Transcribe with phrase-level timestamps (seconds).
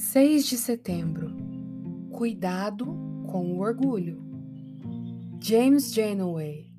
[0.00, 1.36] 6 de setembro
[2.12, 2.86] Cuidado
[3.26, 4.22] com o orgulho.
[5.40, 6.72] James Janeway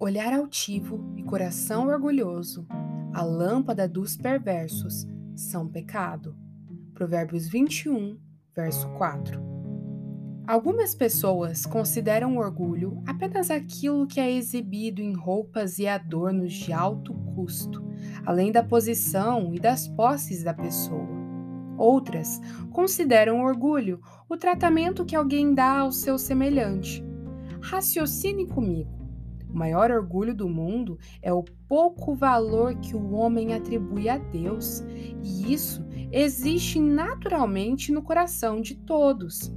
[0.00, 2.66] Olhar altivo e coração orgulhoso,
[3.12, 6.34] a lâmpada dos perversos, são pecado.
[6.94, 8.18] Provérbios 21,
[8.56, 9.38] verso 4.
[10.46, 16.72] Algumas pessoas consideram o orgulho apenas aquilo que é exibido em roupas e adornos de
[16.72, 17.84] alto custo,
[18.24, 21.21] além da posição e das posses da pessoa.
[21.82, 27.04] Outras consideram orgulho o tratamento que alguém dá ao seu semelhante.
[27.60, 28.88] Raciocine comigo.
[29.50, 34.84] O maior orgulho do mundo é o pouco valor que o homem atribui a Deus,
[35.24, 39.52] e isso existe naturalmente no coração de todos.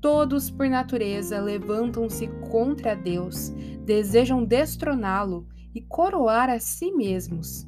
[0.00, 3.50] Todos, por natureza, levantam-se contra Deus,
[3.84, 7.64] desejam destroná-lo e coroar a si mesmos.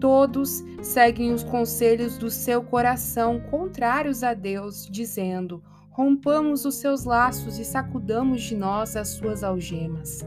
[0.00, 7.58] Todos seguem os conselhos do seu coração contrários a Deus, dizendo: rompamos os seus laços
[7.58, 10.24] e sacudamos de nós as suas algemas.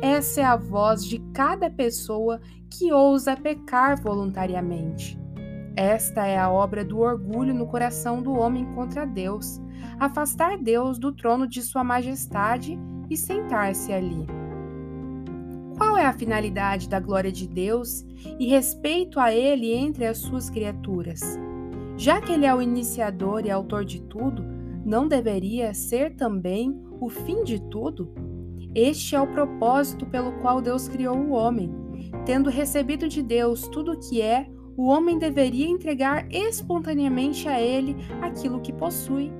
[0.00, 5.18] Essa é a voz de cada pessoa que ousa pecar voluntariamente.
[5.74, 9.60] Esta é a obra do orgulho no coração do homem contra Deus,
[9.98, 12.78] afastar Deus do trono de Sua Majestade
[13.10, 14.37] e sentar-se ali.
[16.08, 18.02] A finalidade da glória de Deus
[18.40, 21.20] e respeito a Ele entre as suas criaturas?
[21.98, 24.42] Já que Ele é o iniciador e autor de tudo,
[24.86, 28.10] não deveria ser também o fim de tudo?
[28.74, 31.70] Este é o propósito pelo qual Deus criou o homem.
[32.24, 34.48] Tendo recebido de Deus tudo o que é,
[34.78, 39.30] o homem deveria entregar espontaneamente a ele aquilo que possui.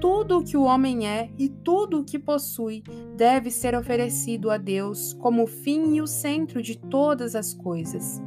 [0.00, 2.82] Tudo o que o homem é e tudo o que possui
[3.16, 8.18] deve ser oferecido a Deus como o fim e o centro de todas as coisas.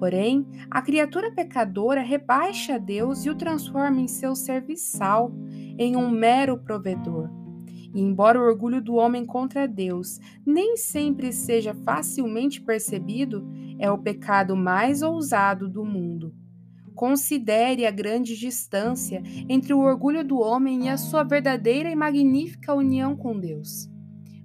[0.00, 5.32] Porém, a criatura pecadora rebaixa a Deus e o transforma em seu serviçal,
[5.78, 7.30] em um mero provedor.
[7.94, 13.46] E embora o orgulho do homem contra Deus nem sempre seja facilmente percebido,
[13.78, 16.34] é o pecado mais ousado do mundo.
[16.94, 22.74] Considere a grande distância entre o orgulho do homem e a sua verdadeira e magnífica
[22.74, 23.90] união com Deus.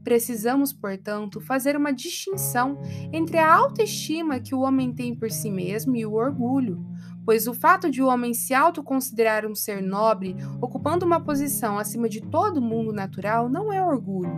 [0.04, 2.80] Precisamos, portanto, fazer uma distinção
[3.12, 6.86] entre a autoestima que o homem tem por si mesmo e o orgulho,
[7.26, 12.08] pois o fato de o homem se autoconsiderar um ser nobre, ocupando uma posição acima
[12.08, 14.32] de todo mundo natural, não é orgulho,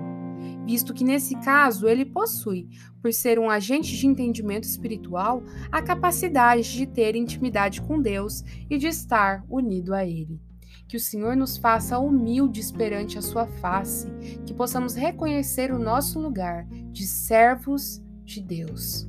[0.65, 2.67] visto que nesse caso ele possui,
[3.01, 8.77] por ser um agente de entendimento espiritual, a capacidade de ter intimidade com Deus e
[8.77, 10.39] de estar unido a Ele.
[10.87, 14.07] Que o Senhor nos faça humildes perante a Sua face,
[14.45, 19.08] que possamos reconhecer o nosso lugar de servos de Deus.